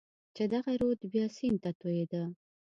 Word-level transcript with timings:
چې 0.35 0.43
دغه 0.53 0.71
رود 0.81 0.99
بیا 1.11 1.25
سیند 1.35 1.59
ته 1.63 1.71
توېېده. 1.79 2.23